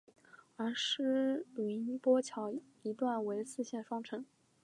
[0.55, 4.25] 而师云砵桥一段为四线双程。